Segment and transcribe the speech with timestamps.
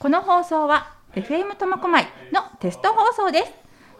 [0.00, 3.52] この放送は FM 苫小牧のテスト放送です。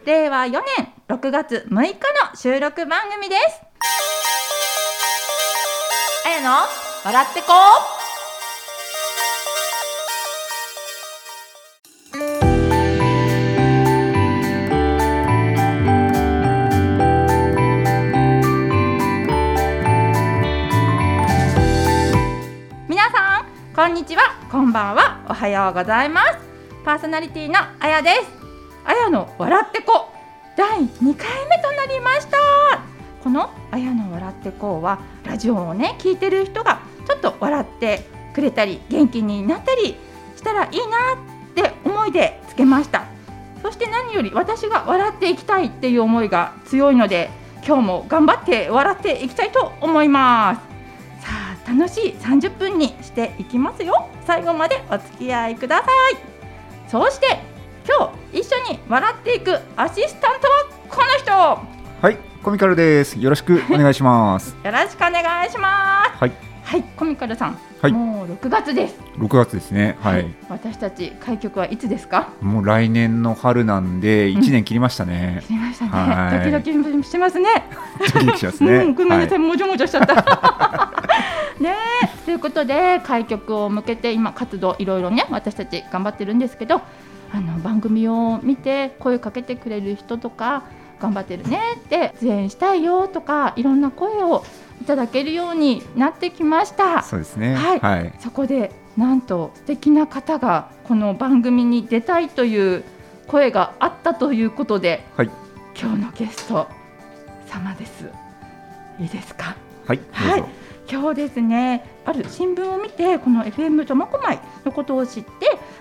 [0.03, 0.61] 令和4年
[1.07, 3.61] 6月6日の収録番組です。
[6.25, 6.55] あやの？
[7.05, 7.80] 笑ってこう。
[24.71, 25.19] んばんは。
[25.27, 26.37] おはようございます。
[26.85, 28.31] パーソナリティのあやです。
[28.85, 30.07] あやの笑ってこ。
[30.55, 30.87] 第2
[31.17, 32.37] 回目となりました。
[33.21, 39.97] このあやの笑ってこはラジオをね聞いてる人がちょっと笑ってくれたり元気になったり
[40.37, 43.03] したらいいなって思いでつけました。
[43.61, 47.29] そして何より私が笑っていきたいっていう思いが強いので
[47.67, 50.70] 今日も頑張って笑っていきたいと思います。
[51.67, 54.09] 楽しい30分にしていきますよ。
[54.25, 56.17] 最後までお付き合いください。
[56.87, 57.39] そして
[57.87, 61.31] 今日一緒に笑っていくアシスタントはこの人。
[62.01, 63.19] はい、コミカルです。
[63.19, 64.55] よろしくお願いします。
[64.63, 66.17] よろしくお願いします。
[66.19, 66.31] はい、
[66.63, 67.91] はいコミカルさん、はい。
[67.91, 68.99] もう6月です。
[69.17, 69.97] 6月ですね。
[70.01, 72.29] はい、私たち開局はいつですか？
[72.41, 75.43] もう来年の春なんで1年切りましたね。
[75.47, 75.91] 切りましたね。
[75.91, 76.51] はい。
[76.51, 77.49] ドキドキしてますね。
[78.13, 78.75] ドキドキしますね。
[78.75, 79.47] うん、ごめんなさい、はい。
[79.47, 80.90] もじょもじょしちゃった。
[81.61, 86.81] ねえということで開局を向けて今活動いろいろね私たち頑張ってるんですけど
[87.33, 90.63] あの番組を見て声かけてくれる人とか
[90.99, 94.43] 頑張ってるねって出演したいよとかいろんな声を
[94.81, 97.03] いただけるようになってきました。
[97.03, 97.55] そうですね。
[97.55, 102.83] はいはい、そこでなんと素敵な方がこの番組に出たいという
[103.27, 105.29] 声があったということで、はい
[105.79, 106.67] 今日のゲスト
[107.47, 108.09] 様です。
[108.99, 109.55] いいですか？
[109.91, 109.99] はい。
[110.11, 110.43] はい。
[110.89, 115.29] 今日ですねある新聞を見てこの FM 苫小牧のことを知って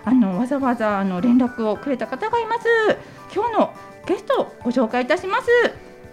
[0.05, 2.67] あのわざわざあの連絡をくれた方がいます。
[3.35, 3.75] 今日の
[4.07, 5.47] ゲストをご紹介いたします。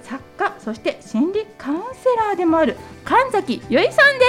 [0.04, 4.26] 作家そして心理カウンセラーでもある神崎由衣さんで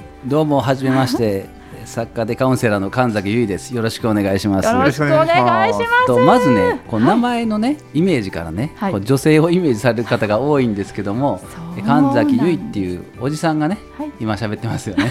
[0.00, 0.04] す。
[0.26, 1.46] どうもはじめまして
[1.90, 3.74] 作家でカウンセラーの神崎優衣です。
[3.74, 4.68] よろしくお願いします。
[4.68, 5.24] よろしくお願
[5.68, 6.06] いします。
[6.06, 8.92] とまずねこうはい名前のね、イメージからね、はい。
[8.92, 11.38] こう女性をイメージされる方が多いんですけども
[11.74, 14.12] そう神崎優衣っていうおじさんがねはい。
[14.20, 15.10] 今喋ってますよね。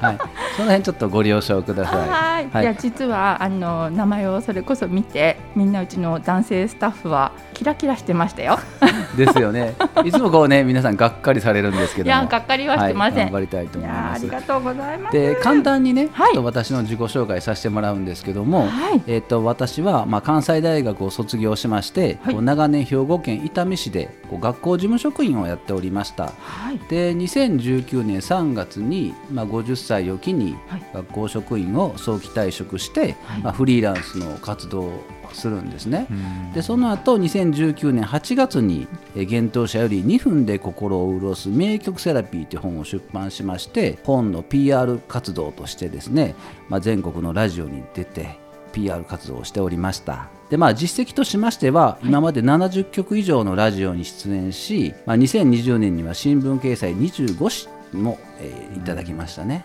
[0.00, 0.18] はい。
[0.56, 2.08] その辺ちょっとご了承ください。
[2.08, 2.62] はい、はい。
[2.62, 7.32] いや実はあの名前をそれこそ見てみんなうちの男性スタッフは
[7.64, 8.58] キラキラしてましたよ。
[9.16, 9.74] ですよね。
[10.04, 12.16] いつもこうね皆さんがっかりされるんですけいども。
[12.16, 13.16] やがっかりはしてません。
[13.16, 14.26] はい、頑張りたいとい思います。
[14.26, 15.16] やありがとうございます。
[15.16, 16.32] で簡単にね、はい。
[16.34, 19.02] ちょっと私の自己紹介させてもらうんですけども、はい。
[19.06, 22.42] えっと私は、まあ、関西大学を卒業しまして、はい。
[22.42, 26.24] 長年兵庫県伊丹市でこう学校事務職員をやっておりました。
[26.24, 26.78] はい。
[26.90, 30.82] で2019年3月に、まあ、50歳を機にはい。
[30.92, 33.40] 学校職員を早期退職して、はい。
[33.40, 36.06] まあ、フリーランスの活動をするんですね。
[36.10, 36.52] うん。
[36.52, 46.34] でその後2019年8月にえー幻冬舎より2分で心を潤す名曲セラピーという本を出版しまして本の PR 活動としてですね、
[46.68, 48.38] まあ、全国のラジオに出て
[48.72, 50.28] PR 活動をしておりました。
[50.50, 59.64] でまあ実績としましては今まで70曲以上のラジオに出演し、まあ、2020年には新聞掲載25紙も、えーいただきましたね。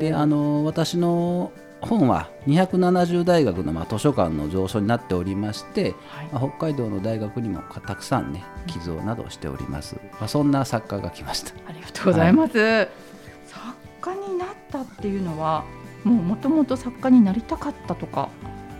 [0.00, 1.52] であの私の
[1.86, 12.88] 本は270大学の、まあ、図書館の蔵書になっておりまして、はいまあ、北海道の大学にもかたくさんね寄贈などしております、まあ、そんな作家が来ましたありがとうございます。
[13.46, 15.64] 作家になったっていうのは
[16.04, 18.28] もうもともと作家になりたかったとか。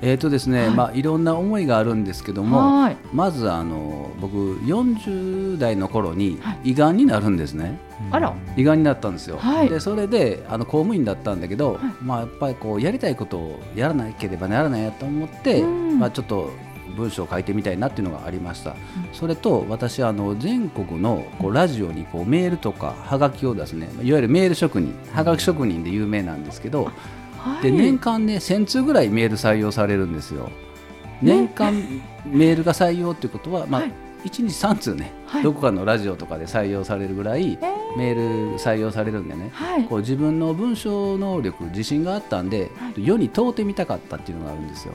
[0.03, 0.71] えーとですね、はい。
[0.71, 2.97] まあ、いろんな思いがあるんですけどもはい。
[3.13, 6.73] まずあの僕40代の頃にはい。
[6.73, 7.79] 胃がんになるんですね、
[8.11, 8.35] あら。
[8.57, 9.69] 胃がんになったんですよ、はい。
[9.69, 11.83] でそれであの公務員だったんだけど、はい。
[12.03, 15.99] まあ、やっぱりこうやりたいことをやらなければならないなと思って、うん。
[15.99, 16.51] まあ、ちょっと
[16.97, 18.75] 文章を書いてみたいなっていうのがありました、
[19.13, 26.91] それと私あの全国のこうラジオにこうメールとかはがきを出すねいわゆるメール職人はがき職人で有名なんですけど、
[27.47, 27.63] はい。
[27.63, 30.51] で年間ね1000通ぐらいメール採用されるんですよ。
[31.23, 31.73] 年間
[32.27, 33.93] メールが採用っていうことは、まあはい。
[34.25, 35.43] 1日3通ね、はい。
[35.43, 37.97] どこかのラジオとかで採用されるぐらいえー。
[37.97, 38.15] メー
[38.53, 39.85] ル採用されるんでね、はい。
[39.85, 43.07] こう自分の文章能力自信があったんで、はい。
[43.07, 44.95] 世に問うてみたかったっていうのがあるんですよ。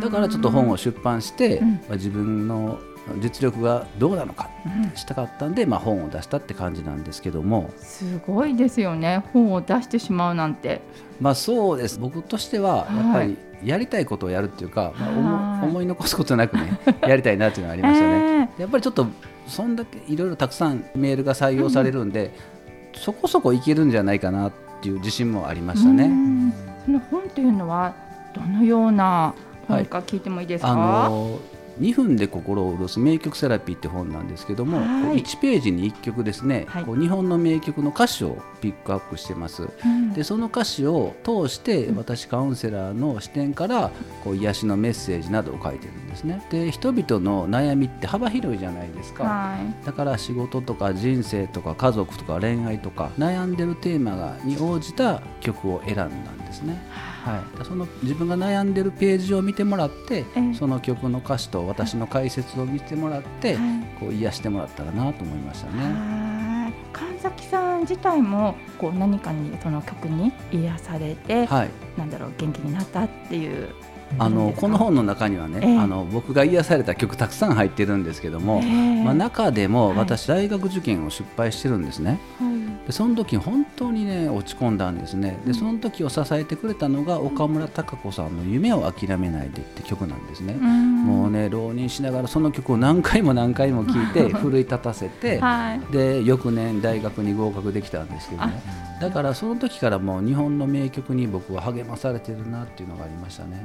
[0.00, 1.72] だからちょっと本を出版して、うん。
[1.72, 2.80] まあ、自分の
[3.20, 4.96] 実力がどうなのかうん。
[4.96, 7.70] したかったんで、まあ、本を出したって感じなんですけども。
[7.78, 9.24] すごいですよね。
[9.32, 10.80] 本を出してしまうなんて。
[11.20, 11.98] まあそうです。
[11.98, 12.96] 僕としてははい。
[12.96, 18.50] やっぱりやりたいことをやるっていうか、まあ思はい残すことなくね やりたいなっていうのがありましたね。
[18.58, 19.06] やっぱりちょっと
[19.46, 22.32] そんだけいろいろたくさんメールが採用されるんで、
[22.94, 26.06] そこそこいけるんじゃないかなっていう自信もありましたうね。
[26.06, 26.52] ん。
[26.52, 27.94] そその本というのは
[28.34, 29.34] どのような
[29.66, 31.38] 本か聞いてもいいですか、あの
[31.80, 39.68] 2分で心を潤す名曲セラピーって本なんですけども、はいこう1ページに1曲ですね、はいこう日本の名曲の歌詞をピックアップしてます。
[39.84, 43.90] うんでその歌詞を通して私カウンセラーの視点から
[44.24, 46.44] こう癒しのメッセージなどを書いてるんですね。
[46.50, 49.24] で人々の悩みって幅広いじゃないですか。
[49.24, 56.80] はいだから仕事とか人生とか家族とか恋愛とか悩んでるテーマがに応じた曲を選んだんですね。
[57.24, 60.54] はい、その自分が悩んでるページを見てもらってええ。
[60.54, 63.88] その曲の歌詞と私の解説を見てもらってはい。
[64.00, 65.82] こう癒してもらったらなと思いましたね。
[65.82, 66.72] はい。
[66.92, 71.70] 神崎さん自体もこう何かにその曲に癒されて、はい。
[71.96, 73.68] なんだろう元気になったっていう。
[74.18, 75.78] あのこの本本の中にはね、ええ。
[75.78, 79.98] あの僕が癒された曲たくさん入ってるんですけども、まあ、中でもはい。
[79.98, 82.18] 私大学受験を失敗してるんですね。
[82.88, 85.38] でその時本当にね落ち込んだんですね。
[85.44, 95.92] でその時を支えてくれたのが岡村孝子さんの「夢を諦めないで」って曲なんですね、もうね浪人しながらその曲を何回も何回も聴いて 奮い立たせてはい。
[95.92, 103.62] で翌年大学に合格できたんですけどねだからその時からもう日本の名曲に僕は励まされてるなっていうのがありましたね。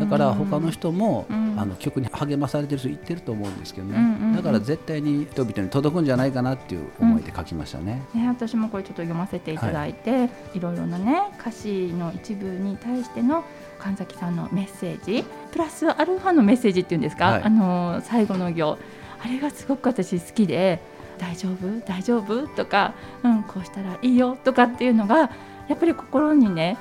[0.00, 1.46] だから他の人もうん。
[1.56, 3.96] あの曲に励まされてる人言ってると思うんですけどね。
[3.96, 4.36] うんうんうん。
[4.36, 8.02] だから絶対に人々に届くんじゃないかなっていう思いで書きましたね。
[8.14, 13.42] ね、私もこれちょっと読ませていただいて、い、ろいろなね歌詞の一部に対しての
[13.78, 17.42] 神崎さんのメッセージプラスアルファのメッセージっていうんですか、はい。
[17.42, 18.78] あの最後の行。
[19.18, 20.80] あれがすごく私好きで
[21.18, 21.80] 「大丈夫？
[21.86, 25.30] 大丈夫?」とか「うんこうしたらいいよ」とかっていうのが
[25.68, 26.76] やっぱり心にね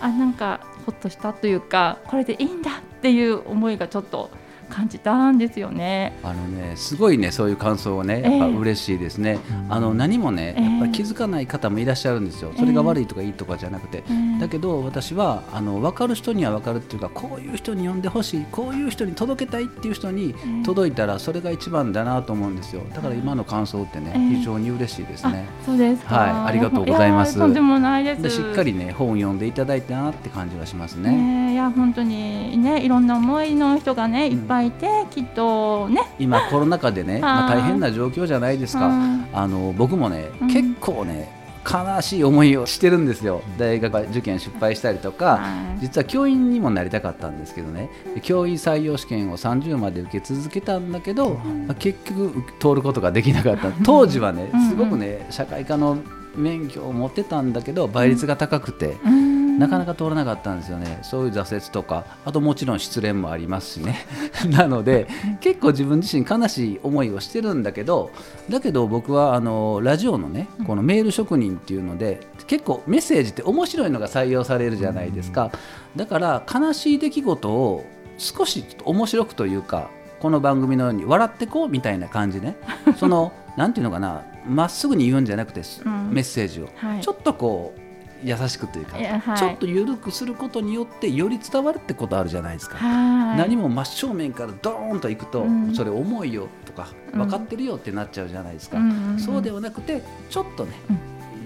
[0.00, 4.30] あなんかほっとしたというかこれでいいんだっていう思いがちょっと
[4.70, 6.12] 感じたんですよね。
[6.22, 8.38] あのね、すごいね、そういう感想をね、ええ。
[8.38, 9.38] やっぱ嬉しいですね。
[9.68, 10.64] あの何もね、ええ。
[10.64, 12.52] やっぱり気づかない方もいらっしゃるんですよ。
[12.56, 14.02] それが悪いとかいいとかじゃなくて。
[14.40, 22.82] だけど私はあの分かる人には分かるっていうかこういう人に読んでほしいこういう人に届けたいっていう人にえ届いたらそれが一番だなと思うんですよ。
[22.94, 24.36] だから今の感想ってね、ええ。
[24.36, 25.46] 非常に嬉しいですね。
[25.64, 26.14] そうですか。
[26.16, 27.38] はいありがとうございます。
[27.38, 28.22] やとんでもないです。
[28.22, 31.52] でしっかりね本読んでいただいたなって感じがしますね。
[31.52, 34.32] いや本当にねいろんな思いの人がねうん。
[34.32, 36.02] いっぱいいて、きっとね。
[36.18, 38.86] 今コロナ禍でね、まあ、はい大変な状況じゃないですか。
[38.86, 39.26] うん。
[39.32, 40.48] あの僕もね、うん。
[40.48, 41.40] 結構ね
[41.70, 43.42] 悲しい思いをしてるんですよ。
[43.58, 45.80] 大学受験失敗したりとか、はい。
[45.80, 47.90] 実は教員にもなりたかったんですけどね。
[48.14, 53.70] で教員採用試験を30まで受け続けたんだけど、まあ結局通ることができなかった。
[53.84, 54.60] 当時はねうん。
[54.60, 54.68] うん。
[54.68, 55.98] すごくね社会科の
[56.34, 58.96] 免許を持ってたんだけど倍率が高くて。
[59.04, 59.29] うん
[59.60, 64.06] なかなか通らなかったんですよね、そういう挫折とか、あともちろん失恋もありますしね、
[64.48, 65.06] なので、
[65.40, 68.10] 結構自分自身、悲しい思いをしてるんだけど、
[68.48, 75.50] だけど僕はあのラジオのね、このメール職人っていうので、結構メッセージって面白いのが採用されるじゃないですか、
[75.94, 77.84] だから悲しい出来事を
[78.16, 79.90] 少しちょっと面白くというか、
[80.20, 82.56] この番組のように笑ってこうみたいな感じね、
[82.96, 86.10] そのなんていうのかな、まっすぐに言うんじゃなくて、うん。
[86.12, 87.00] メッセージを、はい。
[87.02, 87.89] ちょっとこう、
[88.22, 89.38] 優しくというか、はい。
[89.38, 93.38] ちょっと緩くすることによってより伝わるってことあるじゃないですか、はい。
[93.38, 95.74] 何も真正面からドーンといくと、うん。
[95.74, 98.90] それ重いよとかうん分かってるよってなっちゃうじゃないですか、うん。
[98.90, 100.72] うんうんそうではなくてちょっとね、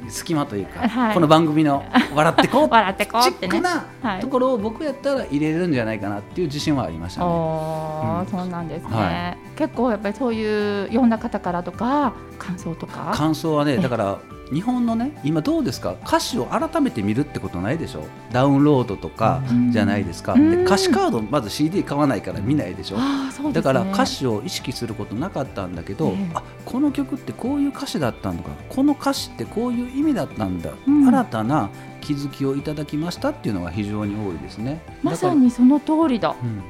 [0.09, 1.15] 隙間というか、はい。
[1.15, 1.85] この番組の
[2.15, 3.55] 「笑ってこう」笑ってこうチってね。
[3.55, 4.21] ックなはい。
[4.21, 7.27] ところを僕やったら入れれるんじゃないかなっていう自信はありましたね。
[7.27, 8.27] おーうん。
[8.27, 13.13] そうなんですね、は結構やっぱりそういう読んだ方からとか感想とか？
[13.15, 14.19] 感想はねえだから
[14.53, 15.95] 日本のね今どうですか？
[16.07, 18.05] 歌詞を改めて見るってことないでしょ？
[18.31, 20.51] ダウンロードとかじゃないですか、うん。
[20.51, 23.53] で歌詞カードまず CD 買わないから見ないでしょ、ね。
[23.53, 26.31] だから歌詞を意識することなかったんだけど、ええ。
[26.35, 31.07] あこの曲ってこういう歌詞だったのかこの歌詞ってこういう意味だったんだ、うん。
[31.09, 34.83] 新たな気づきをいただきましたっていうのが非常に多いですね。
[35.03, 36.37] まさにその通りだ。
[36.43, 36.63] うん、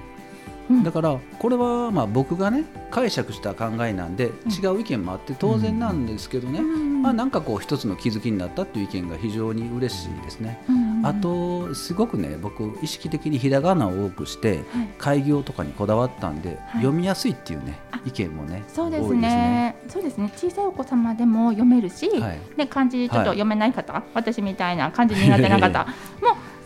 [0.82, 4.30] だからこれはまあ僕がね解釈した考えなんで
[4.62, 7.02] 違う意見もあって当然なんですけどね、うん。
[7.02, 10.62] まあ、なんかこう一つの気づきになったっていう意見が非常に嬉しいですね。
[10.68, 14.88] うんあとすごくね僕意識的にひらがなを多くしてはい。
[14.96, 16.58] 開業とかにこだわったんで、はい。
[16.76, 19.76] 読みやすいっていうねあ意見もねそうですね。
[19.88, 20.32] そうですね。
[20.34, 22.38] 小さいお子様でも読めるし、はい。
[22.56, 23.26] で漢字ちょっとはい。
[23.26, 25.92] 読めない方、私みたいな漢字苦手な方も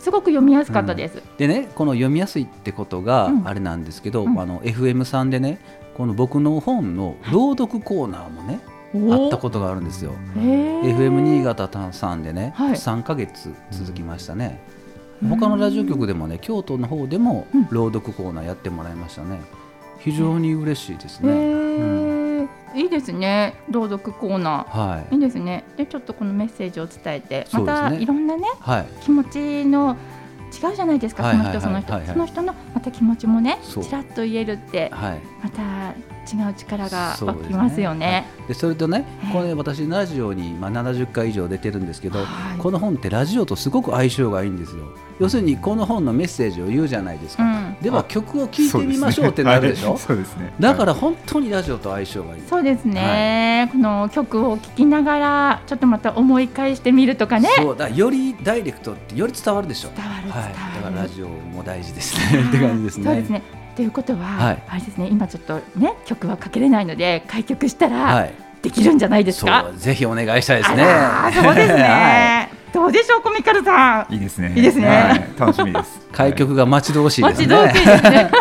[0.09, 1.21] すごく読みやすかったです。
[1.37, 3.47] でねこの読みやすいってことがうん。
[3.47, 4.39] あれなんですけど、うん。
[4.39, 5.59] あの FM さんでね
[5.95, 8.59] この僕の本の朗読コーナーもね、
[9.13, 10.13] あったことがあるんですよ。
[10.35, 12.73] FM 新潟さんでね、はい。
[12.73, 14.59] 3ヶ月続きましたね。
[15.21, 15.29] うん。
[15.29, 17.67] 他のラジオ局でもね京都の方でもうん。
[17.69, 19.41] 朗読コーナーやってもらいましたね。
[19.99, 21.33] 非常に嬉しいですへね。
[21.33, 22.18] ー
[22.75, 23.55] いいですね。
[23.69, 25.13] 朗読コーナはい。
[25.13, 25.63] ーいいですね。
[25.77, 27.65] でちょっとこのメッセージを伝えてね。
[27.65, 28.85] たいろんなねはい。
[29.03, 29.95] 気持ちの
[30.51, 35.21] 違うじゃないですか、はいその人その人、その人のまた気持ちもねちらっと言えるってはい。
[35.43, 35.61] また
[36.31, 38.25] 違う力が湧きますよね。
[38.47, 39.33] でそれとねええ。
[39.33, 42.57] これ私ラジオに、まあ、70回以上出てるんですけど、はい。
[42.59, 44.83] この本ってラジオとすごく相性がいいんですよ。
[45.19, 47.75] 要するにこの本のメッセージを言うじゃないですか、うん。
[47.81, 49.97] では曲を聴いてみましょうってなるでしょ？
[49.97, 50.53] そうですね。
[50.59, 52.41] だから本当にラジオと相性がいい。
[52.47, 57.49] そうですね、この曲を聴きながらちょっとまた思い返してみるとかね。
[57.57, 59.89] そうだよりダイレクトってより伝わるでしょ。
[59.95, 62.43] 伝わる伝わはい、る、だからラジオも大事ですね。
[62.43, 63.03] って感じですね。
[63.05, 64.63] そうですねということは、はい。
[64.67, 68.33] あれですね今ちょっとね曲はかけれないので開局したらはい。
[68.61, 70.85] できるんじゃないですそか、うぜひお願いしたいですね。
[71.33, 72.73] そうですね、 はい。
[72.73, 74.13] どうでしょうコミカルさん。
[74.13, 74.51] いいですね。
[74.53, 74.85] いいですね。
[74.85, 75.97] はい楽しみです。
[76.11, 77.55] 開局が待ち遠しいですね。
[77.55, 78.31] 待ち遠しいですね。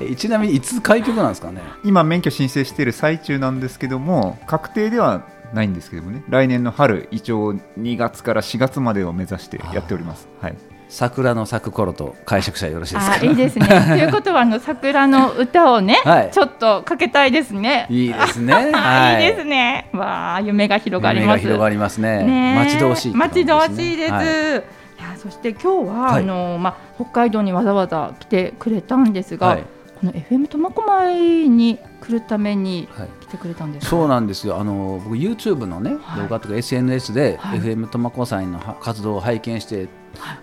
[0.12, 1.62] えちなみにいつ開局なんですかね？
[1.82, 5.22] 今免許申請している最中なんですけども確定では
[5.54, 6.22] ないんですけどもね。
[6.28, 10.28] 来年の春一応2月から4月までを目指してやっております。
[10.42, 10.54] はい
[10.88, 13.16] 桜の咲く頃と解釈者よろしいですか？
[13.20, 13.66] あいいですね。
[13.66, 16.30] ということはあの桜の歌をね、はい。
[16.32, 17.86] ちょっとかけたいですね。
[17.90, 18.54] いいですね。
[18.74, 19.22] あはい。
[19.22, 19.90] いいですね。
[19.92, 21.26] わあ夢が広がります。
[21.26, 22.22] 夢が広がりますね。
[22.24, 22.56] ねえ。
[22.56, 24.12] 待ち遠しいって感じ待ちね遠しいです。
[24.12, 24.24] はい。
[24.26, 24.62] い、や
[25.18, 26.22] そして今日は、はい。
[26.22, 29.64] あのまあ北海道にわざわざ来てくれたんですが、はい。
[30.00, 33.08] この FM 苫小牧に来るためにはい。
[33.26, 33.90] 来てくれたんですか？
[33.90, 34.58] そうなんですよ。
[34.58, 36.22] あの僕 YouTube のね、はい。
[36.22, 37.60] 動画とか SNS で、はい。
[37.60, 39.86] FM 苫小牧のは活動を拝見して、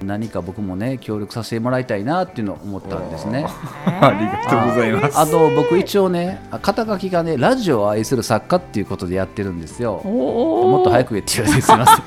[0.03, 3.46] 何か僕もね協力させてもらいたいなっていうのを思ったんですね。
[3.86, 5.20] ありがとうございます。
[5.20, 10.01] あと僕一応ね肩書きがねラジオを愛する作家っていうことでやってるんですよ。
[10.03, 11.62] おもっと早く言ってください。
[11.62, 12.05] すみません。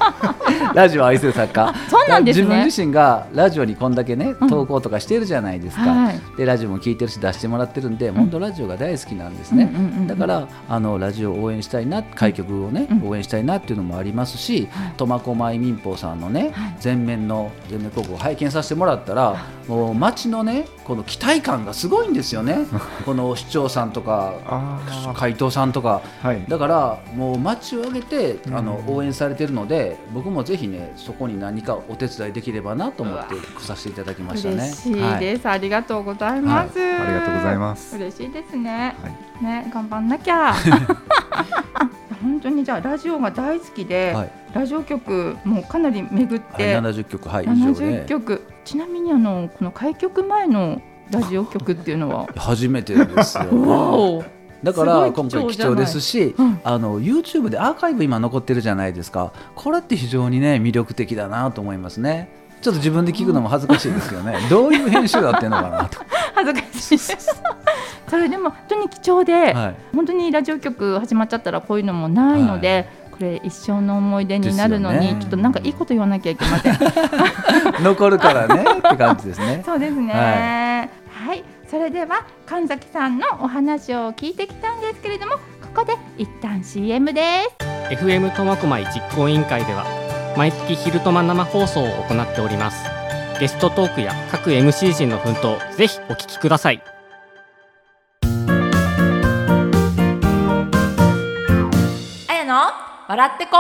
[0.74, 1.74] ラジオを愛する作家。
[1.88, 2.42] そうなんですね。
[2.44, 5.82] 自分自身がラジオにこんだけねうん投稿とかしてるじゃないですか。
[5.82, 6.20] はい。
[6.36, 9.70] でラジオも聞いてるし出してもらってるんで、本当ラジオが大好きなんですね。
[9.72, 10.06] うんうんうんうん。
[10.06, 14.92] だからあのラジオを応援したいな開局をね、うん応援したいなっていうのもありますしはい。
[14.96, 16.76] 苫小牧民放さんのね、はい。
[16.80, 22.66] 全面の全面広告を拝見させてもらったら、もう街のねこの期待感がすごいんですよね。
[23.04, 25.12] この市長さんとかあー。
[25.14, 26.00] 会頭さんとか。
[26.22, 26.44] はい。
[26.48, 34.54] だからもう街を挙げてあのうん応援されてるので僕もぜひねそこに何かお手伝いできればなと思って来させていただきましたね。
[34.54, 35.20] 嬉しいはい。
[35.20, 36.94] です、ありがとうございます、はい。
[36.94, 37.96] ありがとうございます。
[37.96, 39.44] 嬉しいですね、はい。
[39.44, 40.54] ね頑張んなきゃ。
[40.54, 41.66] 本
[42.52, 44.30] 当にじゃあラジオが大好きで、はい。
[44.54, 48.42] ラジオ局もかなり巡っはい、て、70曲、はい、以上70で、曲。
[48.64, 52.26] ちなみにあのこの開局前のラジオ局っていうのは？
[52.36, 54.24] 初めてですよ。
[54.62, 56.60] だから今回貴重ですし、うん。
[56.64, 59.32] あの YouTube でアーカイブ今残ってるじゃないですか。
[59.54, 62.28] これって非常にね魅力的だなと思いますね。
[62.60, 64.36] ちょっと自分で聞くのも恥ずかしいですけどね。
[64.50, 65.98] どういう編集だっていうのかなと。
[66.34, 66.98] 恥ずかしい
[68.08, 69.74] それでも本当に貴重で、はい。
[69.94, 76.78] 本当にラジオ局始まっちゃったらこういうのもないので、これ一生の思い出になるのに、ねちょっとなんかいいこと言わなきゃいけません
[77.82, 79.62] 残るからねって感じですね。
[79.64, 80.90] そうですね
[81.26, 85.40] はい、それでは神崎さんのお話を聞いてきたんですけれどもこ
[85.82, 89.97] こで一旦 CM です FM 苫小牧実行委員会では
[90.36, 92.84] 毎月昼トマ生放送を行っております。
[93.40, 96.82] ゲストトークや各 MC 陣の奮闘ぜひお聞きください。
[102.28, 102.54] あやの
[103.08, 103.52] 笑ってこ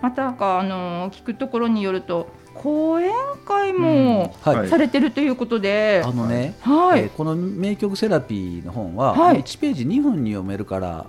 [0.00, 3.12] またかあの聞くところによると講演
[3.44, 4.56] 会もはい。
[4.56, 4.68] はい。
[4.68, 9.42] されてるということで、あのね、はい、えーこの名曲セラピーの本は、はい。
[9.42, 11.06] 1ページ2分に読めるから、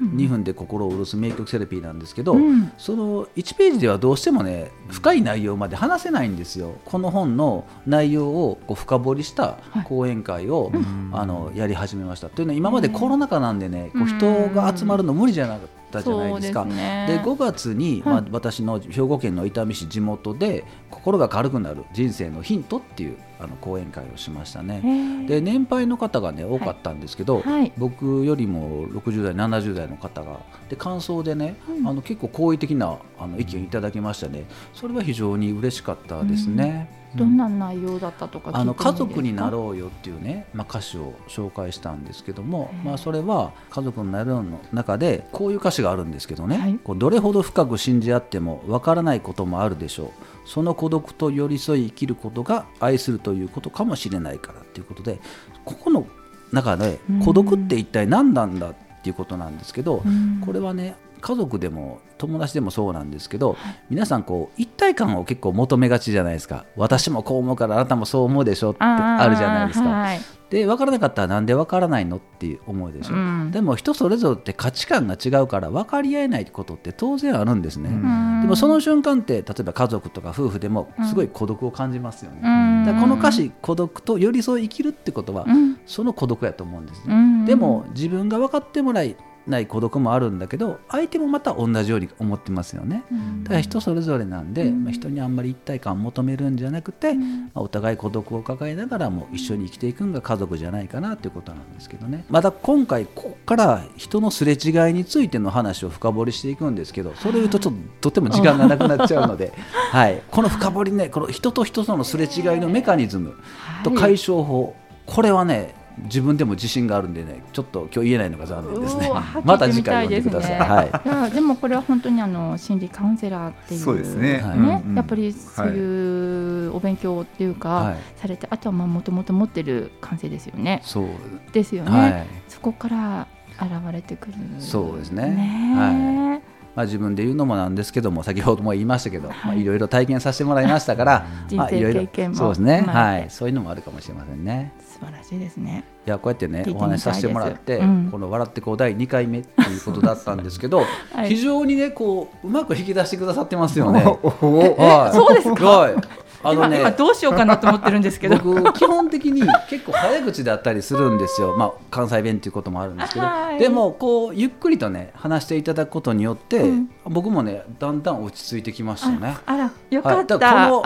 [0.00, 2.72] 2分で心を潤す名曲セラピーなんですけど、うん。
[2.78, 6.76] その1ページではどうしてもね深い内容まで話せないんですよ。
[6.84, 9.84] この本の内容をこう深掘りしたはい。
[9.84, 11.10] 講演会を、ん。
[11.12, 12.28] あのやり始めました。
[12.28, 16.64] というのは今までコロナ禍なんでね、こううん人が集まるの無理じゃなかったじゃないですか。
[16.64, 17.06] ね。
[17.08, 18.14] で5月に、はい。
[18.14, 25.26] まあ、私の兵庫県の伊丹市地元で心が軽くなる人生のヒントっていうあの講演会をしましたね。
[25.26, 27.72] で年配の方がね多かったんですけど、はい。
[27.76, 34.44] 僕よりも60代70代の方がで感想でね、うんあの結構好意的なあの意見いただきましたね。
[34.72, 37.01] それは非常に嬉しかったですね。
[37.14, 46.78] どんな内容だったとかあの家族になろうよっていうね、まあ、歌詞を紹介したんですけども、まあ、それは家族になろうの中でこういう歌詞があるんですけどね、はい。
[46.82, 50.08] こうどれほど深く信じ合ってもわからないこともあるでしょう。
[50.48, 55.20] その孤独と寄り添い生きることが愛するということかもしれないからっていうことで
[55.64, 56.06] ここの
[56.50, 60.42] 中で孤独って一体何なんだっていうことなんですけど、うん。
[60.44, 63.56] これはね家族でも友達でもそうなんですけど、
[63.88, 66.66] 皆さんこう一体感を結構求めがちじゃないですか。
[66.76, 69.88] 私もこう思うからあなたもそう思うでしょってあるじゃないですか。
[69.88, 70.20] はい
[70.52, 73.50] で分からなかったらなんで分からないのっていう思うでしょ、うん。
[73.50, 78.42] でも人それぞれって価値観が違うから分かり合えないことって当然あるんですね、うん。
[78.42, 82.84] でもその瞬間って例えば家族とか夫婦でもすごい孤独を感じますよね、うん。
[82.84, 85.80] だからこの歌詞「孤独と寄り添い生きる」ってことは、うん。
[85.86, 87.44] その孤独やと思うんですね、うん。
[87.46, 93.02] でも自分が分かってもらえない孤独もあるんだけど相手もまた同じように思ってますよね。
[93.42, 97.22] だから人それぞれなんで、まあ、人にあんまり一体感を求めるんじゃなくて、ま
[97.54, 102.24] あお互い孤独を抱えながらも一緒に生きていくのが家族じゃないかなということなんですけどね。
[102.28, 109.52] また今回ここから人のすれ違いについての話を深掘りしていくんですけどそれを言うとちょっととても時間がなくなっちゃうので、
[109.90, 113.34] はい、この深掘りねこの人と人とのすれ違いのメカニズム
[113.82, 114.74] と解消法、
[115.06, 119.10] これはね自分でも自信があるんでねちょっと今日言えないのが残念ですね。
[119.44, 120.58] また次回読んでください。
[120.58, 121.30] はい。
[121.30, 124.38] でもこれは本当にあの心理カウンセラーっていうそうですね。
[124.38, 124.58] はい。
[124.58, 127.96] ねやっぱりそういうお勉強っていうか、はい。
[128.16, 130.80] されてあとはまあもともと持ってる感性ですよね。
[130.84, 131.06] そう。
[131.52, 132.26] ですよね、はい。
[132.48, 133.26] そこから
[133.60, 134.34] 現れてくる。
[134.58, 135.30] そうですね。
[135.30, 136.42] ね
[136.74, 144.72] まあ、自分で言うのもなんですけども先ほども言いましたけど、まあ、はいいろいろ体験させてもらいましたから、人まあ、いろいろ生経験もそうですね、はい、そういうのもあるかもしれませんね。
[144.80, 145.84] 素晴らしいですね。
[146.06, 148.08] いやこうやってねお話しさせてもらって、うん。
[148.10, 151.28] この「笑ってこう」第2回目っていうことだったんですけど、 はい。
[151.28, 154.04] 非常にねこううまく引き出してくださってますよね。
[154.06, 155.64] おおはい、そうですか？
[155.64, 155.94] はい
[156.42, 158.36] あの今ね今どうしようかなと思ってるんですけど。
[158.38, 163.58] 僕基本的に結構早口だったりするんですよ、まあ、関西弁っていうこともあるんですけど、はい。
[163.58, 166.90] でもこうゆっくりとね話していただくことによって、うん。
[167.04, 169.36] 僕もねだんだん落ち着いてきましたね。
[169.46, 170.84] あらよかった、はい、だからこ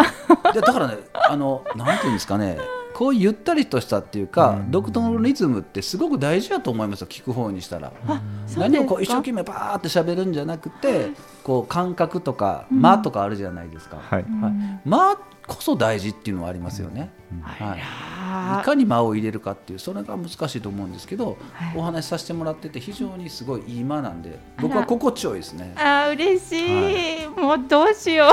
[0.55, 2.59] のだからねあのなんていうんですかね
[2.97, 7.93] こうゆったりとしたっていうか、独特のリズムってすごく大事だと思いますよ聞く方にしたら。
[8.07, 8.69] 何ですか？
[8.69, 11.11] もこう一生懸命バーって喋るんじゃなくて
[11.45, 13.99] こう感覚とか間とかあるじゃないですか。
[13.99, 14.23] はい。
[14.23, 17.11] はい、間こそ大事っていうのはありますよね。
[17.43, 17.81] はい。
[17.81, 21.77] あいかに間を入れるかっていうそれが難しいと思うんですけど、はい。
[21.77, 25.75] お話しさせてもらってて非常にすごいいい間なんで僕は心地よいですね。
[25.77, 28.29] あー嬉しい、もうどうしよ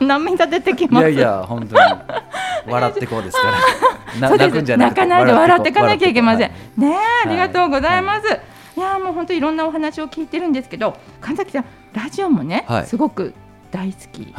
[0.00, 0.04] う。
[0.04, 1.10] 涙出てきます。
[1.10, 1.80] いやいや本当に
[2.70, 3.42] 笑ってこうですか
[4.20, 4.30] ら。
[4.36, 6.50] 泣くんじゃなくて泣かないで笑っていかなきゃいけません。
[6.76, 8.26] ねえ、ありがとうございます。
[8.76, 12.86] い、やーもう本当いろんなお話を聞いてるんですけど、神崎さんラジオもね、はい。
[12.86, 13.34] すごく
[13.70, 14.32] 大好き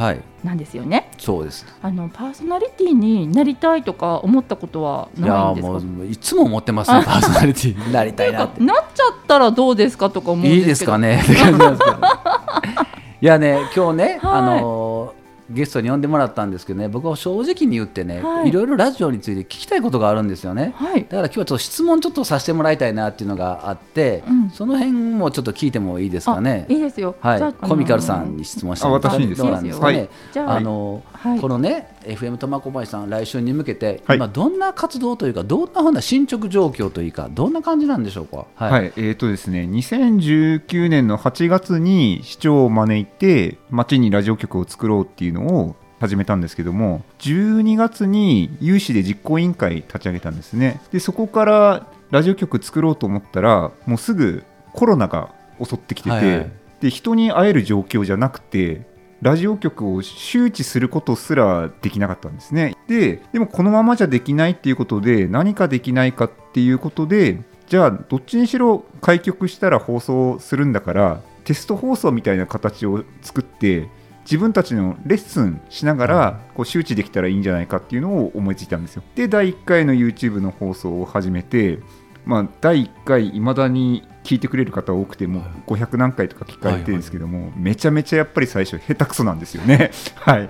[0.43, 1.09] なんですよね。
[1.19, 1.65] そうです。
[1.83, 5.73] あのパーソナリティになりたいとか思ったことはいないやんですか？
[5.73, 8.61] もういつも思ってますねパーソナリティになりたいなって。
[8.63, 10.61] なっちゃったらどうですかとか思うんですけど。
[10.61, 11.15] いいですかね
[13.21, 14.15] いやね今日ね、はい。
[14.39, 15.18] あのー
[15.49, 20.73] ゲストに呼んでもらったんですけどね僕は正直に言ってね、はいい、ろいろラジオについて聞きたいことがあるんですよね。
[20.75, 21.03] はい。
[21.03, 26.65] だから今日はちょっと質問ちょっとさせてもらいたいなっていうのがあって、うんその辺もちょっと聞いてもいいですかね？
[26.69, 26.73] あ。
[26.73, 27.15] いいですよ。
[27.19, 29.47] はいコミカルさんに質問してあもらって私にですか？
[29.47, 29.97] どうなんですかね？
[29.97, 31.39] はいじゃああの、はい。
[31.39, 34.17] このね FM 苫小牧さん来週に向けて、はい。
[34.17, 38.45] 今どんな活動というかどんなふうな進捗状況というかどんな感じなんでしょうか？
[38.55, 50.79] ははい、えーとですね、2019年の8月に市長を招いて町にラジオ局を作ろうっていうのを始めたんですけども12月に有志で実行委員会立ち上げたんですね。
[50.93, 56.51] でそこからラジオ局作ろうと思ったらもうすぐコロナが襲ってきてて、はいはい。
[56.79, 58.87] で人に会える状況じゃなくて
[59.21, 62.75] ラジオ局を周知することすらできなかったんですね。
[62.87, 73.89] ででもこのままじゃできないっていうことで何かできないかっていうことでじゃあどっちにしろ開局したら放送するんだからテスト放送みたいな形を作って
[74.21, 79.03] 自分たちのレッスンしながらこう周知できたらいいんじゃないかっていうのを思いついたんですよ。
[79.15, 81.79] で第1回の YouTube の放送を始めて
[82.25, 89.91] まあ、第1回いまだに聞いてくれる方多くてもう500何回とか聞かれてるんですけども、めちゃめちゃやっぱり最初下手くそなんですよね。
[90.15, 90.49] はい、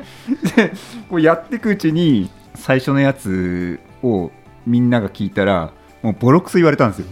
[0.55, 0.71] で
[1.10, 4.32] こうやっていくうちに最初のやつを
[4.65, 7.05] みんなが聞いたらもうボロクソ言われたんですよ。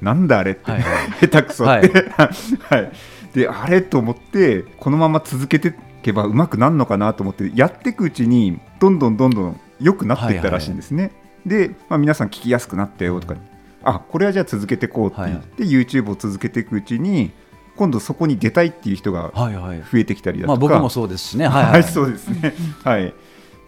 [0.00, 0.82] なんだあれって、はい
[1.20, 2.10] 下手くそって。
[2.10, 2.92] はい
[3.34, 5.72] であれと思ってこのまま続けてい
[6.02, 11.12] けばうまくなるのかなと思ってやっていくうちにどんどんどんどん良くなっていったらしいんですね。
[11.46, 13.34] で、まあ、皆さん聞きやすくなったよとか、
[13.82, 17.32] あこれはじゃあ続けていこうって言って、YouTube を続けていくうちに
[17.76, 19.78] 今度そこに出たいっていう人がはいはい。
[19.80, 21.46] 増えてきたりだとか、まあ僕もそうですしね。
[21.48, 21.84] はいは、はいい。
[21.88, 22.54] そうですね。
[22.84, 23.14] はい。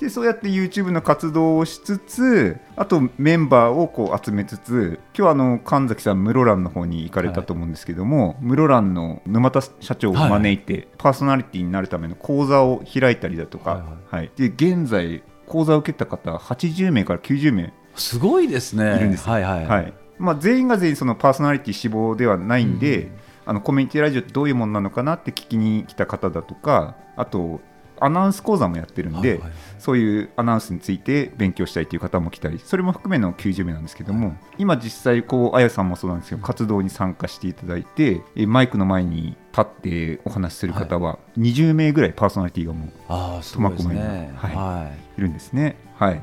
[0.02, 13.76] でそうやって YouTube の活動をしつつあとメンバーをこう集めつつ今日あの神崎さん室蘭の方に行かれたと思うんですけども、室蘭の沼田社長を招いて、パーソナリティになるための講座を開いたりだとか、は
[14.10, 18.96] いはいで現在講座を受けた方80名から90名すごいですね。
[18.96, 19.66] いるんですよはいはい。
[19.66, 23.12] はいまあ、全員が全員そのパーソナリティ志望ではないんで、うん。
[23.44, 27.60] あのコミュニティラジオってどういうものなのかなって聞きに来た方だとかあと
[27.98, 29.52] アナウンス講座もやってるんで、はいはい。
[29.80, 44.54] そういうアナウンスについて勉強したいという方も来たりそれも含めの90名なんですけども今実際こうあやさんもそうなんですけど活動に参加していただいてえマイクの前に立ってお話しする方は20名ぐらいパーソナリティがもう苫小牧のはい。
[44.54, 45.76] はいるんですね。
[45.96, 46.22] はい、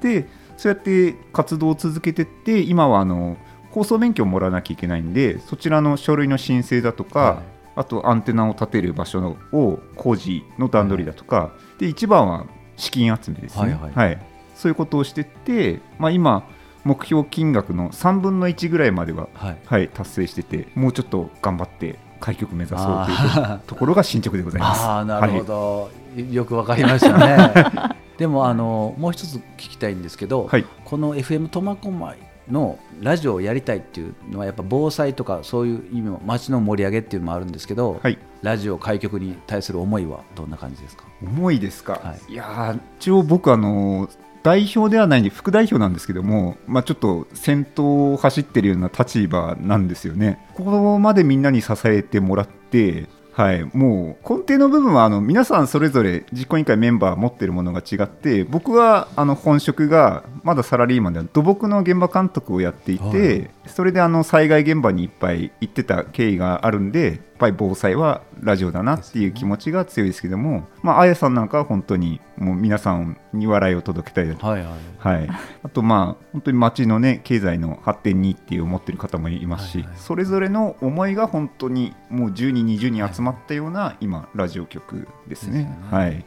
[0.00, 0.26] で
[0.56, 3.36] そうやって活動を続けてって今はあの
[3.70, 7.54] 放送免許をもらわなきゃいけないんでそちらの書類の申請だとか、はい。
[7.76, 14.26] あとアンテナを立てる場所を工事の段取りだとか、で一番は資金集めですね、はいはい。
[14.54, 16.48] そういうことをしてって、まあ、今
[16.84, 19.58] 目標金額の3分の1ぐらいまでは、はい。
[19.66, 24.84] はい、達成しててもうちょっと頑張って開局目指そうというあところが進捗でございます。
[24.84, 25.46] ああなるほはい。
[25.46, 25.90] ど、
[26.30, 30.64] よくわかりましたね でもあのもう一つ聞きたいんですけど、はい。
[30.84, 32.18] この FM 苫小牧
[32.50, 38.18] のラジオをやりたいっていうのはやっぱ防災とかそういう意味も街の盛り上げっていうのもあるんですけど、はい。
[38.42, 41.04] ラジオ開局に対する思いはどんな感じですか？
[41.22, 44.08] 重いですか、、はいやー一応僕あの
[44.42, 50.46] 代表ではないんで副代表なんですけども、まあ、ちょっと先頭を走ってるような立場なんですよね。
[50.54, 63.50] ここまでみんなに支えてもらってはい、もう根底の部分はあの皆さんそれぞれ実行委員会メンバー持ってるものが違って僕はあの本職がまだサラリーマンで土木の現場監督をやっていて、はい。
[63.66, 74.78] それであの災害現場にいっぱい行ってた経緯があるんでぱり防災はラジオだなっていう気持ちが強いですけども、まあ、あやさんなんかは本当にもう皆さんに笑いを届けたいはいはい。
[74.98, 75.28] はい、
[75.62, 79.96] あとまあ本当に町のね経済の発展にっていう思ってる方もいますし、はいはい。
[79.98, 85.76] それぞれの思いが本当にもう10人20人集まったような今ラジオ局ですね。
[85.90, 86.24] はい。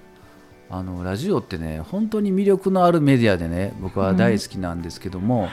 [0.69, 5.47] あのラジオってね本当に魅力のあるメディアでね僕は大好きなんですけども、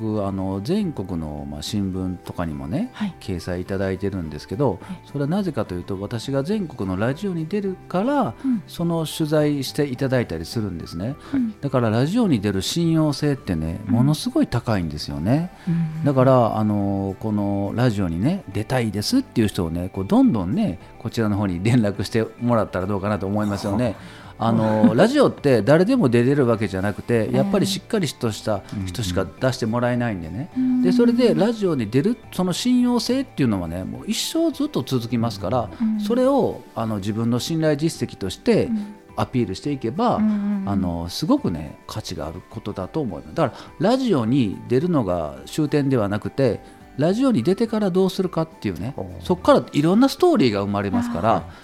[0.00, 3.14] 僕あの全国の、まあ、新聞とかにもね、はい。
[3.20, 8.62] 掲載いただいてるんですけど、それはなぜかというと私が全国のラジオに出るから、うん。
[8.66, 11.60] その取材していただいたりするんですね、うん。
[11.60, 16.04] だからラジオに出る信用性ってねものすごい高いんですよね、うん。
[16.04, 23.96] だからあのこのラジオにね出たいですっていう人をねこうどんどんねこちらの方に連絡してもらったらどうかなと思いますよね。
[24.38, 30.50] あのラジオって誰でも出れるわけじゃなくてやっぱりしっかりとした人しか出してもらえないんでね。
[30.56, 38.94] うんでそれでラジオに出るその信用性っていうのはねもう一生ずっと続きますからうんそれをあの自分の信頼実績としてうん。
[39.18, 40.62] アピールしていけば、うん。
[40.64, 43.34] あのすごくね価値があることだと思います。
[43.34, 46.60] だからラジオに出るのが終点ではなくて
[46.98, 51.20] ラジオに出てからどうするかっていうねそこからいろんなストーリーが生まれますか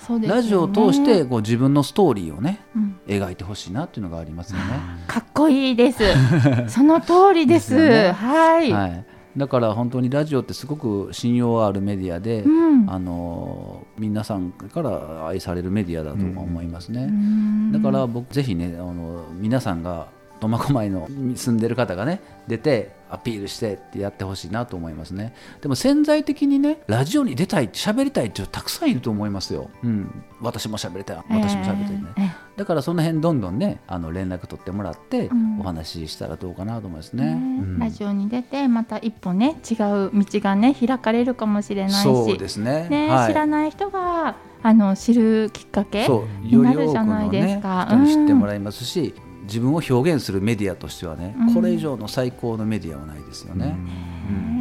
[0.08, 4.64] らねラジオを通してこう自分のストーリーをねうん描いてほしいなっていうのがありますよね。
[5.06, 6.02] かっこいいです。
[6.68, 7.54] その通りです。
[7.54, 8.72] ですよねはい。
[8.72, 9.04] はい、
[9.36, 17.04] だから本当にラジオってすごく信用あるメディアで、うんあの皆さんから愛されるメディアだと思いますね。
[17.04, 20.08] うんだから僕ぜひねあの皆さんが
[20.40, 25.34] 苫小牧の住んでる方がね出てアピールしてってやってほしいなと思いますね。
[25.60, 32.24] でも潜在的にねラジオに出たい喋りたいっていう人たくさんいると思いますよ、うん、私も喋りたい私も喋りたいね、えー。
[32.24, 35.60] えだからその辺どんどんねあの連絡取ってもらってうん。
[35.60, 37.78] お話ししたらどうかなと思いますーね、ねうん。
[37.78, 42.88] ラジオに出てまた一歩ね違う道がね開かれるかもしれないし、そうですね。
[42.88, 46.08] ねはい、知らない人があの知るきっかけ。
[46.42, 47.86] になるじゃないですか。
[47.88, 53.66] 人に知ってもらいますし、自分を表現するメディアとしてはね、うんこれ以上の最高のメディアはないですよね。
[53.66, 53.68] う
[54.32, 54.54] ん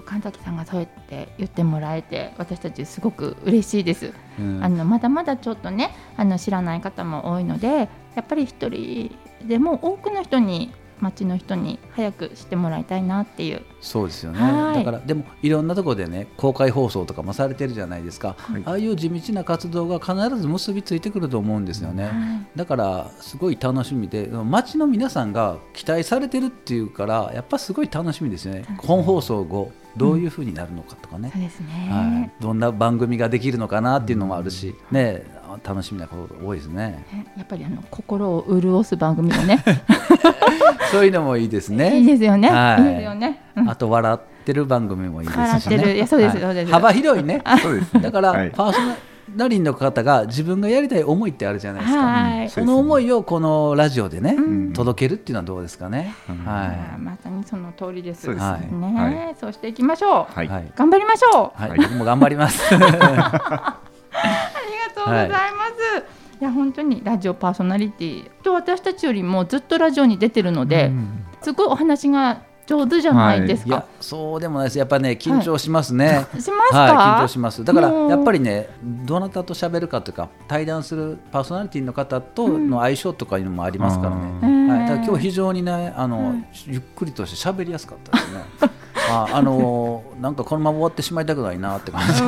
[0.00, 4.12] 神崎さんがそうやって言ってもらえて私たちすごく嬉しいです。
[4.38, 9.14] うんあのまだまだちょっとねあの知らない方も多いのでやっぱり一人
[9.46, 13.62] でも多くの人に町の人に早く知ってもらいたいなっていう。
[13.80, 14.74] そうですよね、はい。
[14.76, 18.62] だからでもいろんなところでね公開放送とかもされてるじゃないですか、はい。
[18.64, 22.12] ああいう地道な活動が必ず結びついてくると思うんですよね、はい。
[22.56, 28.64] だからすごい楽しみで町の皆さんが期待されてるっていうからやっぱすごい楽しみですよね。
[28.78, 35.22] 本放送後どういうふうになるのかとかね、そうですね、はい、どんな番組ができるのかなっていうのもあるし、ね、
[35.62, 37.04] 楽しみなこと多いですね。
[37.12, 39.62] ねやっぱりあの心を潤す番組がね。
[40.90, 42.02] そういうのもいいですいいね。
[42.04, 42.82] ですよね、はい。
[42.82, 43.70] い、いですよね、うん。
[43.70, 45.44] あと笑ってる番組もいいですしね。
[45.44, 45.94] 笑ってる。
[45.94, 46.42] いやそうですはい。
[46.42, 47.42] そうです幅広いね。
[47.62, 47.94] そうです。
[47.94, 48.50] ねだから、はい。
[48.50, 48.96] パーソナ
[49.48, 52.02] リティの方が自分がやりたい思いってあるじゃないですか。
[52.02, 54.72] はい、その思いをこのラジオでね、うん。
[54.72, 56.14] 届けるっていうのはどうですかね。
[56.28, 56.48] うん。
[56.48, 58.22] あはーまさにその通りです。
[58.22, 59.36] そうですはいね、はい。
[59.40, 60.72] そうしていきましょう、はい。
[60.76, 61.60] 頑張りましょう。
[61.60, 61.70] はい。
[61.70, 62.62] はい僕も頑張ります。
[62.74, 63.80] ありが
[64.94, 66.40] とうございます。
[66.40, 70.90] い、や本当にラジオパーソナリティと私たちよりもずっとラジオに出てるので、
[71.40, 73.68] すごいお話が上手じゃないですか？
[73.68, 73.70] い。
[73.70, 73.86] や。
[74.00, 74.78] そうでもないです。
[74.78, 77.64] やっぱね緊張しますね、 しますか、はい、緊張します。
[77.64, 86.34] だからやっぱりねどなたと喋るかというか対談するパーソナリティの方との相性とかいうのもありますからね、あーはい、だから今日非常にねあの、
[86.66, 88.70] ゆっくりとして喋りやすかったですね
[89.10, 92.22] ああのーなんかこのまま終わってしまいたくないなって感じ。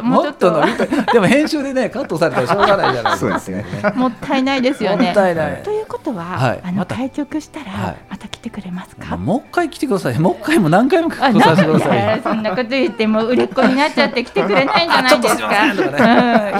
[0.00, 0.88] もっと伸びたい。
[1.12, 3.90] でも編集でねカットされたらしょうがないじゃないですか。
[3.90, 3.94] ね。
[3.96, 5.06] もったいないですよね。
[5.06, 5.62] もったいない。
[5.62, 6.60] ということは、はい。
[6.62, 6.96] あのまた。
[6.96, 7.96] 開局したら、はい。
[8.08, 9.04] また来てくれますか？
[9.10, 10.18] まあもう一回来てください。
[10.18, 12.22] もう一回も何回も来てください。
[12.22, 14.86] そんなこと言っても売れっ子になっちゃって来てくれない。
[14.86, 15.50] んじゃないですかうん、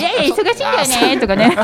[0.01, 1.57] いやいや忙しいんだよねとかね。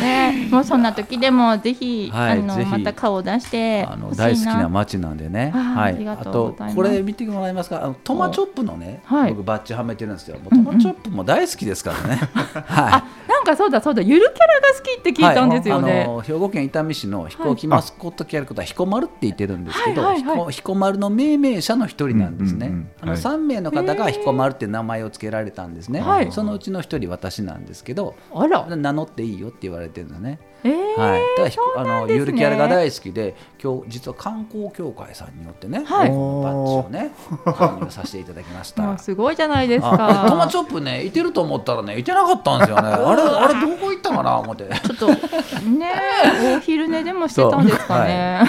[0.00, 3.86] ね、もうそんな時でもぜひ、はいあのまた顔を出して
[4.16, 5.50] 大好きな街なんでね。
[5.50, 5.94] はい。
[5.94, 7.84] ありがとうあとございますこれ見てもらえますか？
[7.84, 10.38] あのトマチョップのね、はい僕バッジはめてるんですよ。
[10.38, 12.16] もうトマチョップも大好きですからね。
[12.66, 15.12] はなんかそうだそうだゆるキャラが好きってい。
[15.12, 15.92] 聞いたんですよね。
[15.92, 22.66] はいあの兵庫県伊丹市の飛行機マスコットキャラクター彦丸って言ってるんですけど、はいはいはい彦彦丸の命名者の一人なんですね。
[22.66, 26.00] うんうんうんあのはい三名の方が彦丸って名前を付けられたんですね。
[26.00, 30.38] はいそのうちの一人私なんですけど、あら、名乗っていいよって言われてるんだね。
[30.64, 37.10] えーはい、だからひそうあのゆるキャラが大好きで今日実は観光協会さんによってね、はいこのバッジをね
[37.44, 38.96] 購入させていただきました。
[38.98, 40.26] すごいじゃないですあか。
[40.28, 42.88] トマチョップねいてると思ったらねいてなかったんですよね。
[42.88, 44.64] あれあれどこ行ったかな思って。
[44.64, 45.06] ちょっと
[45.68, 45.92] ね
[46.56, 48.40] お昼寝でもしてたんですかね。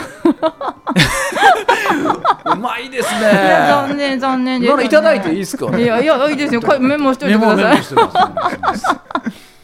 [2.45, 3.95] うまいですいや残ね。
[3.95, 6.61] 念残念です、ならいただいていいですかいやいやいいですよ。
[6.61, 7.77] これメモしといてください。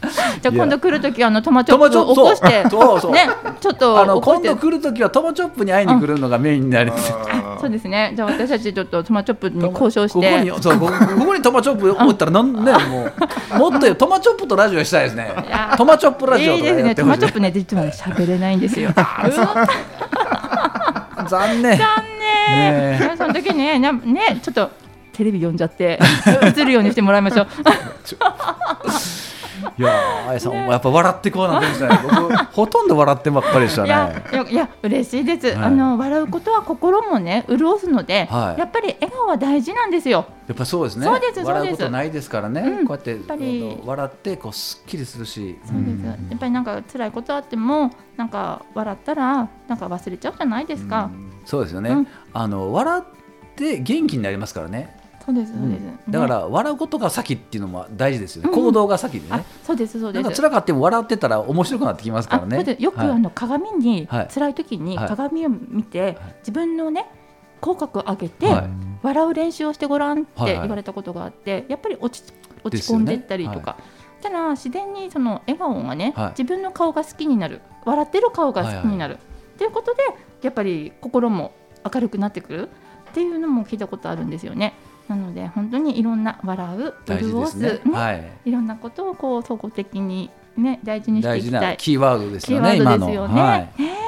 [0.42, 3.28] じゃあ今度来るときあのトマチョップを起こして そうそうね
[3.60, 6.92] ちょっとあの今度来るときはトマチョップに会いに来るのがメインになり。
[7.60, 8.12] そうですね。
[8.14, 10.40] じゃあ私たちちょっとトマチョップに交渉しここて。
[10.42, 13.08] にそうここここにトマチョップ置いたらなんねも
[13.68, 15.74] うもっとトマチョップとラジオしたいですねや。
[15.76, 16.94] トマチョップラジオいいですね。
[16.94, 18.90] トマチョップね実はね喋れないんですよ。
[21.28, 21.78] 残念。
[21.78, 21.88] 残
[22.18, 23.00] ね念。
[23.08, 24.70] ねその時ねなねちょっと
[25.12, 25.98] テレビ読んじゃって
[26.56, 27.46] 映るようにしてもらいましょう。
[29.76, 31.88] いやー、あやさん、やっぱ笑ってこうなんてですね。
[32.02, 33.88] 僕、ほとんど笑ってばっかりでしたね。
[33.88, 40.26] いやいや嬉しいです、はいあの笑うことは心もね潤すので、はいやっぱり笑顔は大事なんですよ。
[40.46, 41.06] やっぱそうですね。
[41.06, 42.60] そうですそうです笑うことないですからね。
[42.60, 43.18] うんこうやって、
[43.84, 45.58] 笑って、こうすっきりするし。
[45.64, 51.10] そうです、やっぱりなんか辛いことあってもなんか笑ったらなんか忘れちゃうじゃないですか。
[51.44, 51.90] そうですよね。
[51.90, 53.02] うんあの、笑っ
[53.56, 55.03] て元気になりますからね。
[55.24, 58.54] そうですそうです、だかねら笑うことが先っていうのも大事ですよね、うん。
[58.54, 60.22] 行動が先であねそうですそうです。
[60.22, 62.76] なんか辛かっても笑ってたら面白くなってきますからね。
[62.78, 63.08] よく、はい。
[63.10, 64.28] あの鏡に、はい。
[64.28, 65.08] 辛い時にはい。
[65.08, 67.06] 鏡を見て、自分のね
[67.60, 68.70] 口角上げて、はい。
[69.02, 72.32] 笑う練習をしてごらんって言われたことがあって、やっぱり落ち
[72.62, 73.76] 落ち込んでったりとか、
[74.22, 76.28] たら自然にその笑顔がね、はい。
[76.30, 77.62] 自分の顔が好きになる。
[77.86, 79.18] 笑ってる顔が好きになる、
[79.58, 80.02] ということで
[80.42, 81.52] やっぱり心も
[81.94, 82.68] 明るくなってくる
[83.10, 84.74] っていうのも聞いたことあるんですよね。
[85.08, 87.80] なので本当にいろんな笑う潤ですすね。
[87.84, 88.32] ねはい。
[88.46, 91.60] いろんなことをこう総合的にね大事にしていきた。
[91.60, 93.40] ないキーワードですキーよね今のワードですよね。
[93.40, 93.60] はい。
[93.60, 94.04] ねえ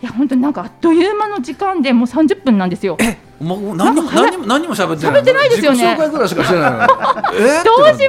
[0.00, 2.96] いや本当になんかあっという間の時間でもう30分なんですよ。
[3.40, 5.78] もう何も何も何も喋ってない喋ってないですよね。
[5.78, 6.70] 自己紹介ぐらいしかしてない
[7.64, 8.06] どうしまし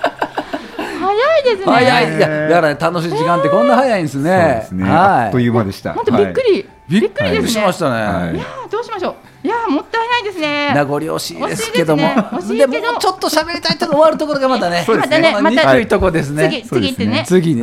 [1.21, 1.65] 早いですね。
[1.65, 4.83] 早いいやだからね楽しい時間ってこんな早いんですそうねですね。
[4.83, 4.93] はい
[5.25, 5.93] あっという間でした。
[5.93, 7.49] 本当びっくり、びびっくりですね。
[7.49, 9.47] しましたね、はいいやーどうしましょう。
[9.47, 10.00] いやーもった
[10.31, 10.73] ですね。
[10.73, 12.01] 名残惜しいですけども。
[12.01, 15.35] でもうちょっと喋りたいとこ終わるところがまたねまたね。
[15.41, 16.63] また憎いとこですね。
[16.65, 17.23] 次次ってね。
[17.27, 17.61] 次ね、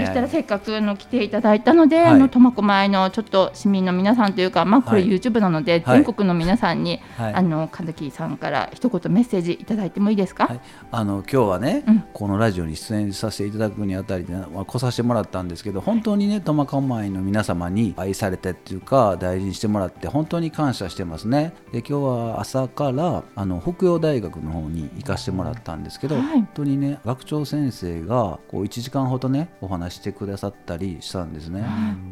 [0.00, 2.06] そしたらせっかくの来ていただいたので、はい。
[2.06, 5.10] あの苫小牧のちょっと市民の皆さんというか、まあこれはい。
[5.10, 6.02] YouTube なので、はい。
[6.02, 7.34] 全国の皆さんに、はい。
[7.34, 10.46] あの和樹さんから一言メッセージいただいてもいいですか？
[10.46, 12.04] はい、あの今日はね、うん。
[12.12, 21.52] このラジオに出演させていただくにあたりで、まあ、来させてもらったんですけど本当にね苫小牧の皆様に愛されてっていうか大事にしてもらって本当に感謝してますね。
[21.72, 26.24] で今日は朝からあの北洋大学の方に行かせてもらったんですけど、はい。
[26.24, 31.66] 本当にね学長先生がこう1時間ほどねお話してくださったりしたんですね、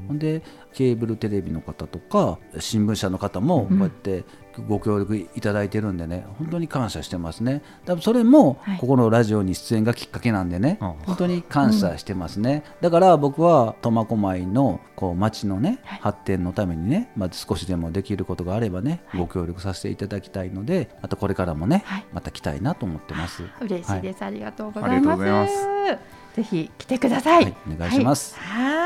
[0.09, 0.43] ほんで
[0.75, 4.25] ケーブルテレビの方とか新聞社の方もこうやって
[4.69, 7.63] ご協力いただいてるんでね本当に感謝してますね。
[7.87, 8.79] 多分それもはい。
[8.79, 15.99] ここのラジオに出演がきっかけなんでね、あ本当に感謝してますね、だから僕は苫小牧のこう町のねはい。
[16.01, 22.05] 発展のためにね、まあ、少しでもできることがあればね、ご協力させていただきたいのでまたこれからもね、はい。
[22.13, 23.43] また来たいなと思ってます。
[23.61, 25.55] 嬉しいです、ありがとうござありがといますうございます。
[26.37, 28.37] ぜひ来てください、はいお願いします。
[28.39, 28.75] はい。
[28.75, 28.84] はいい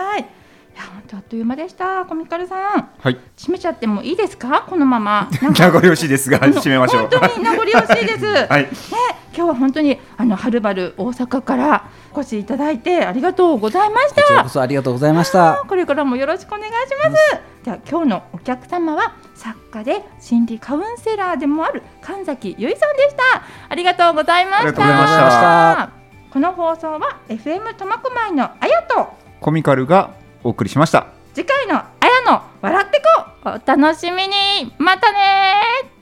[0.78, 2.04] や本あっという間でした。
[2.04, 2.90] コミカルさん。
[2.98, 3.18] はい。
[3.36, 4.64] 閉めちゃってもいいですか？
[4.68, 5.28] このまま。
[5.42, 7.08] 名残惜しいですが締めましょう。
[7.08, 8.62] 本当に名残惜しいです、 はい。
[8.62, 8.68] ね、
[9.34, 15.64] 今日は本当にあのはるばる大阪からお越しいただいてありがとうございましこちらたこそありがとうございました。
[15.66, 17.40] これからもよろしくお願いします。
[17.64, 23.42] じゃあ今日のお客様は作家で心理カウンセラーでもある神崎由衣さんでした。
[23.68, 24.60] ありがとうございました。
[24.60, 25.90] ありがとうございました。
[26.30, 29.08] この放送は FM 苫小牧のあやと。
[29.40, 30.10] コミカルが
[30.44, 31.06] お送りしました。
[31.34, 33.02] 次回のあやの笑って
[33.44, 34.72] こお楽しみに。
[34.78, 35.97] またね